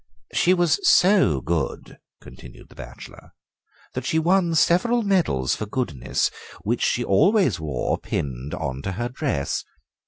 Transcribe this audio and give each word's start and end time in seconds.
"She 0.33 0.55
was 0.55 0.79
so 0.81 1.41
good," 1.41 1.99
continued 2.21 2.69
the 2.69 2.75
bachelor, 2.75 3.35
"that 3.93 4.03
she 4.03 4.17
won 4.17 4.55
several 4.55 5.03
medals 5.03 5.53
for 5.53 5.67
goodness, 5.67 6.31
which 6.63 6.81
she 6.81 7.03
always 7.03 7.59
wore, 7.59 7.99
pinned 7.99 8.55
on 8.55 8.81
to 8.81 8.93
her 8.93 9.09
dress. 9.09 9.63